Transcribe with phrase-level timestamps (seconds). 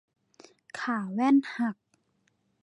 [0.79, 1.77] ขาแว่นหัก